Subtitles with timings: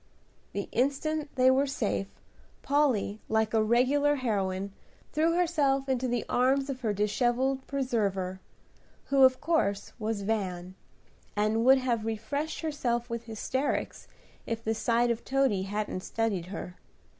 [0.53, 2.07] The instant they were safe,
[2.63, 4.73] Polly, like a regular heroine,
[5.13, 8.39] threw herself into the arms of her dishevelled preserver,
[9.09, 10.73] who of course was Van,
[11.35, 14.07] and would have refreshed herself with hysterics
[14.47, 16.77] if the sight of Toady hadn't steadied her.